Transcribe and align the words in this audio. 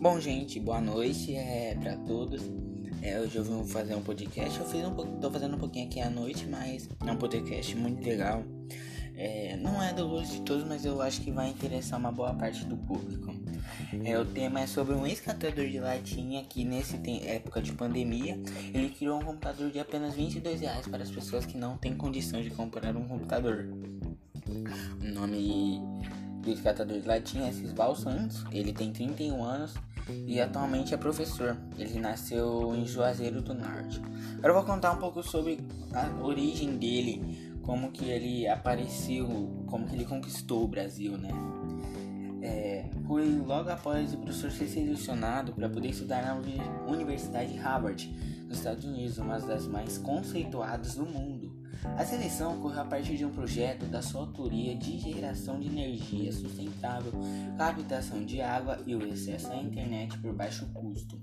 Bom, 0.00 0.20
gente, 0.20 0.60
boa 0.60 0.80
noite 0.80 1.34
é 1.34 1.76
para 1.80 1.96
todos. 1.96 2.40
É, 3.02 3.18
hoje 3.18 3.34
eu 3.34 3.42
vim 3.42 3.66
fazer 3.66 3.96
um 3.96 4.00
podcast. 4.00 4.56
Eu 4.56 4.64
fiz 4.64 4.84
um 4.84 4.94
tô 5.18 5.28
fazendo 5.28 5.56
um 5.56 5.58
pouquinho 5.58 5.86
aqui 5.86 6.00
à 6.00 6.08
noite, 6.08 6.46
mas 6.46 6.88
é 7.04 7.10
um 7.10 7.16
podcast 7.16 7.74
muito 7.74 8.06
legal. 8.06 8.44
É, 9.16 9.56
não 9.56 9.82
é 9.82 9.92
do 9.92 10.08
gosto 10.08 10.34
de 10.34 10.42
todos, 10.42 10.62
mas 10.62 10.84
eu 10.84 11.02
acho 11.02 11.20
que 11.20 11.32
vai 11.32 11.48
interessar 11.48 11.98
uma 11.98 12.12
boa 12.12 12.32
parte 12.32 12.64
do 12.64 12.76
público. 12.76 13.34
É, 14.04 14.16
o 14.16 14.24
tema 14.24 14.60
é 14.60 14.68
sobre 14.68 14.94
um 14.94 15.04
ex-catador 15.04 15.66
de 15.66 15.80
latinha 15.80 16.44
que 16.44 16.64
nesse 16.64 16.96
época 17.26 17.60
de 17.60 17.72
pandemia 17.72 18.38
ele 18.72 18.90
criou 18.90 19.18
um 19.18 19.24
computador 19.24 19.68
de 19.68 19.80
apenas 19.80 20.14
22 20.14 20.60
reais 20.60 20.86
para 20.86 21.02
as 21.02 21.10
pessoas 21.10 21.44
que 21.44 21.58
não 21.58 21.76
têm 21.76 21.96
condição 21.96 22.40
de 22.40 22.50
comprar 22.50 22.96
um 22.96 23.02
computador. 23.08 23.68
O 24.46 25.12
nome 25.12 25.82
do 26.40 26.62
catador 26.62 27.00
de 27.00 27.06
latinha 27.06 27.48
é 27.48 27.52
Cisval 27.52 27.96
Santos, 27.96 28.44
ele 28.52 28.72
tem 28.72 28.92
31 28.92 29.42
anos 29.42 29.74
e 30.08 30.40
atualmente 30.40 30.94
é 30.94 30.96
professor. 30.96 31.56
Ele 31.76 31.98
nasceu 32.00 32.74
em 32.74 32.86
Juazeiro 32.86 33.42
do 33.42 33.54
Norte. 33.54 34.00
Agora 34.38 34.54
vou 34.54 34.64
contar 34.64 34.92
um 34.92 34.98
pouco 34.98 35.22
sobre 35.22 35.60
a 35.92 36.24
origem 36.24 36.76
dele, 36.76 37.58
como 37.62 37.90
que 37.90 38.06
ele 38.06 38.48
apareceu, 38.48 39.26
como 39.66 39.86
que 39.86 39.94
ele 39.94 40.04
conquistou 40.04 40.64
o 40.64 40.68
Brasil, 40.68 41.18
né? 41.18 41.30
É, 42.40 42.88
foi 43.06 43.28
logo 43.44 43.68
após 43.68 44.14
o 44.14 44.18
professor 44.18 44.50
ser 44.50 44.68
selecionado 44.68 45.52
para 45.52 45.68
poder 45.68 45.88
estudar 45.88 46.22
na 46.22 46.34
Universidade 46.86 47.56
Harvard, 47.56 48.08
nos 48.46 48.58
Estados 48.58 48.84
Unidos, 48.84 49.18
uma 49.18 49.38
das 49.38 49.66
mais 49.66 49.98
conceituadas 49.98 50.94
do 50.94 51.04
mundo. 51.04 51.57
A 51.96 52.04
seleção 52.04 52.58
ocorreu 52.58 52.80
a 52.80 52.84
partir 52.84 53.16
de 53.16 53.24
um 53.24 53.30
projeto 53.30 53.86
da 53.86 54.02
sua 54.02 54.22
autoria 54.22 54.74
de 54.74 54.98
geração 54.98 55.58
de 55.58 55.68
energia 55.68 56.32
sustentável, 56.32 57.12
captação 57.56 58.24
de 58.24 58.40
água 58.40 58.78
e 58.86 58.94
o 58.94 59.12
acesso 59.12 59.50
à 59.52 59.56
internet 59.56 60.18
por 60.18 60.32
baixo 60.32 60.66
custo. 60.72 61.20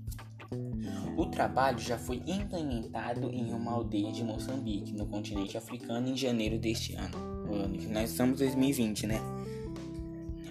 O 1.16 1.26
trabalho 1.26 1.78
já 1.78 1.98
foi 1.98 2.22
implementado 2.26 3.30
em 3.30 3.52
uma 3.52 3.72
aldeia 3.72 4.12
de 4.12 4.22
Moçambique, 4.22 4.92
no 4.92 5.06
continente 5.06 5.58
africano, 5.58 6.08
em 6.08 6.16
janeiro 6.16 6.58
deste 6.58 6.94
ano. 6.94 7.16
ano 7.52 7.76
que 7.76 7.86
nós 7.86 8.10
estamos 8.10 8.40
em 8.40 8.44
2020, 8.44 9.06
né? 9.06 9.20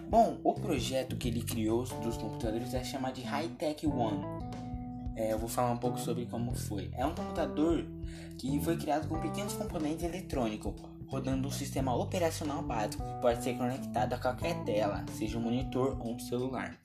Bom, 0.09 0.37
o 0.43 0.53
projeto 0.53 1.15
que 1.15 1.29
ele 1.29 1.41
criou 1.41 1.83
dos 1.83 2.17
computadores 2.17 2.73
é 2.73 2.83
chamado 2.83 3.15
de 3.15 3.21
High 3.21 3.49
Tech 3.57 3.87
One 3.87 4.23
é, 5.15 5.33
eu 5.33 5.39
vou 5.39 5.49
falar 5.49 5.71
um 5.71 5.77
pouco 5.77 5.99
sobre 5.99 6.25
como 6.25 6.53
foi. 6.53 6.89
É 6.93 7.05
um 7.05 7.15
computador 7.15 7.85
que 8.37 8.59
foi 8.61 8.77
criado 8.77 9.07
com 9.07 9.19
pequenos 9.19 9.53
componentes 9.53 10.03
eletrônicos, 10.03 10.73
rodando 11.07 11.47
um 11.47 11.51
sistema 11.51 11.95
operacional 11.95 12.61
básico 12.61 13.03
que 13.03 13.21
pode 13.21 13.43
ser 13.43 13.55
conectado 13.57 14.13
a 14.13 14.17
qualquer 14.17 14.55
tela, 14.63 15.05
seja 15.17 15.37
um 15.37 15.41
monitor 15.41 15.97
ou 15.99 16.13
um 16.13 16.19
celular. 16.19 16.77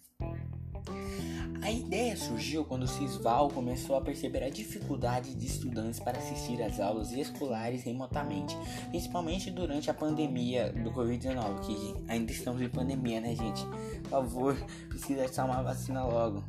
A 1.63 1.71
ideia 1.71 2.17
surgiu 2.17 2.65
quando 2.65 2.85
o 2.85 2.89
Cisval 2.89 3.49
começou 3.51 3.95
a 3.95 4.01
perceber 4.01 4.43
a 4.43 4.49
dificuldade 4.49 5.35
de 5.35 5.47
estudantes 5.47 6.01
para 6.01 6.19
assistir 6.19 6.61
às 6.63 6.81
aulas 6.81 7.13
escolares 7.13 7.83
remotamente, 7.83 8.57
principalmente 8.89 9.51
durante 9.51 9.91
a 9.91 9.95
pandemia 9.95 10.73
do 10.73 10.91
Covid-19, 10.91 11.61
que 11.61 12.11
ainda 12.11 12.33
estamos 12.33 12.63
em 12.63 12.69
pandemia, 12.69 13.21
né, 13.21 13.37
gente? 13.37 13.63
Por 14.03 14.11
favor, 14.11 14.57
precisa 14.89 15.27
achar 15.27 15.45
uma 15.45 15.63
vacina 15.63 16.03
logo. 16.03 16.43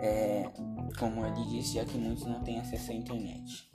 É, 0.00 0.48
como 0.98 1.24
ele 1.24 1.44
disse, 1.46 1.74
já 1.74 1.84
que 1.84 1.96
muitos 1.96 2.24
não 2.26 2.40
têm 2.40 2.58
acesso 2.58 2.90
à 2.90 2.94
internet. 2.94 3.70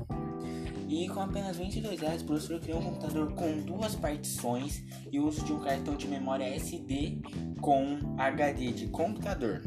E 0.87 1.07
com 1.07 1.21
apenas 1.21 1.57
22 1.57 2.01
reais, 2.01 2.21
o 2.21 2.25
professor 2.25 2.59
criou 2.59 2.79
um 2.79 2.83
computador 2.83 3.33
com 3.33 3.61
duas 3.61 3.95
partições 3.95 4.83
e 5.11 5.19
o 5.19 5.27
uso 5.27 5.45
de 5.45 5.53
um 5.53 5.59
cartão 5.59 5.95
de 5.95 6.07
memória 6.07 6.43
SD 6.55 7.21
com 7.61 7.97
HD 8.17 8.71
de 8.73 8.87
computador. 8.87 9.61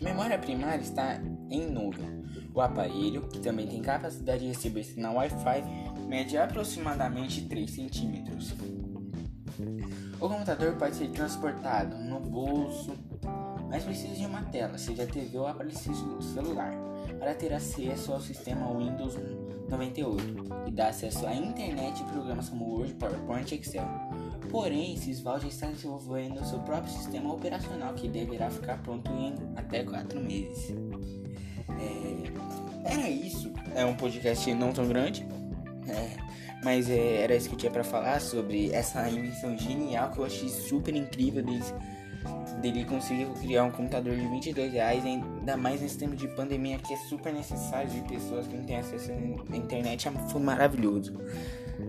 Memória 0.00 0.38
primária 0.38 0.82
está 0.82 1.20
em 1.50 1.68
nuvem. 1.68 2.20
O 2.54 2.60
aparelho, 2.60 3.28
que 3.28 3.40
também 3.40 3.66
tem 3.66 3.82
capacidade 3.82 4.40
de 4.40 4.48
receber 4.48 4.84
sinal 4.84 5.16
Wi-Fi, 5.16 5.64
mede 6.06 6.36
aproximadamente 6.36 7.42
3 7.42 7.70
centímetros. 7.70 8.54
O 10.20 10.28
computador 10.28 10.76
pode 10.76 10.96
ser 10.96 11.10
transportado 11.10 11.96
no 11.96 12.20
bolso, 12.20 12.94
mas 13.70 13.84
precisa 13.84 14.14
de 14.14 14.26
uma 14.26 14.42
tela, 14.42 14.76
seja 14.76 15.06
TV 15.06 15.38
ou 15.38 15.46
aparelho 15.46 15.76
celular, 16.20 16.72
para 17.18 17.34
ter 17.34 17.52
acesso 17.52 18.12
ao 18.12 18.20
sistema 18.20 18.66
Windows 18.76 19.16
98 19.68 20.24
e 20.66 20.70
dá 20.72 20.88
acesso 20.88 21.26
à 21.26 21.34
internet 21.34 22.02
e 22.02 22.04
programas 22.04 22.48
como 22.48 22.64
Word, 22.64 22.94
PowerPoint 22.94 23.54
e 23.54 23.58
Excel. 23.58 23.88
Porém, 24.50 24.96
Sysval 24.96 25.38
já 25.38 25.46
está 25.46 25.66
desenvolvendo 25.68 26.44
seu 26.44 26.58
próprio 26.60 26.92
sistema 26.92 27.32
operacional 27.32 27.94
que 27.94 28.08
deverá 28.08 28.50
ficar 28.50 28.82
pronto 28.82 29.08
em 29.12 29.34
até 29.54 29.84
4 29.84 30.20
meses. 30.20 30.74
É, 31.78 32.92
era 32.92 33.08
isso. 33.08 33.52
É 33.76 33.84
um 33.84 33.94
podcast 33.94 34.52
não 34.54 34.72
tão 34.72 34.88
grande. 34.88 35.24
É, 35.86 36.16
mas 36.64 36.90
é, 36.90 37.22
era 37.22 37.36
isso 37.36 37.48
que 37.48 37.54
eu 37.54 37.58
tinha 37.58 37.72
para 37.72 37.84
falar 37.84 38.20
sobre 38.20 38.72
essa 38.72 39.08
invenção 39.08 39.56
genial 39.56 40.10
que 40.10 40.18
eu 40.18 40.24
achei 40.24 40.48
super 40.48 40.94
incrível 40.94 41.42
deles 41.44 41.72
dele 42.60 42.84
conseguiu 42.84 43.30
criar 43.34 43.64
um 43.64 43.70
computador 43.70 44.14
de 44.14 44.26
22 44.26 44.72
reais, 44.72 45.04
ainda 45.04 45.56
mais 45.56 45.80
nesse 45.80 45.98
tempo 45.98 46.14
de 46.14 46.28
pandemia 46.28 46.78
que 46.78 46.92
é 46.92 46.96
super 46.96 47.32
necessário 47.32 47.90
de 47.90 48.00
pessoas 48.02 48.46
que 48.46 48.56
não 48.56 48.64
têm 48.64 48.76
acesso 48.76 49.10
à 49.50 49.56
internet, 49.56 50.08
é, 50.08 50.10
foi 50.28 50.40
maravilhoso. 50.40 51.14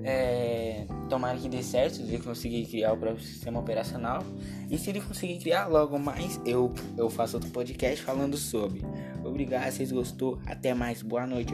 É, 0.04 0.86
tomara 1.10 1.38
que 1.38 1.50
dê 1.50 1.62
certo 1.62 2.00
ele 2.02 2.18
conseguir 2.20 2.66
criar 2.66 2.94
o 2.94 2.98
próprio 2.98 3.24
sistema 3.24 3.60
operacional. 3.60 4.24
E 4.70 4.78
se 4.78 4.90
ele 4.90 5.02
conseguir 5.02 5.38
criar 5.40 5.68
logo 5.68 6.00
mais, 6.00 6.40
eu, 6.46 6.74
eu 6.98 7.10
faço 7.10 7.38
outro 7.38 7.50
podcast 7.52 8.04
falando 8.04 8.38
sobre. 8.38 8.82
Obrigado, 9.24 9.72
vocês 9.72 9.92
gostou. 9.92 10.40
Até 10.46 10.74
mais, 10.74 11.02
boa 11.02 11.28
noite. 11.28 11.54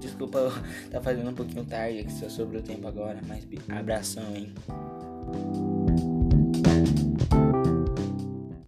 Desculpa 0.00 0.52
tá 0.90 1.00
fazendo 1.00 1.30
um 1.30 1.34
pouquinho 1.34 1.64
tarde 1.64 2.00
aqui 2.00 2.12
só 2.12 2.28
sobre 2.28 2.58
o 2.58 2.62
tempo 2.62 2.86
agora, 2.86 3.20
mas 3.26 3.46
abração, 3.68 4.24
hein. 4.34 4.52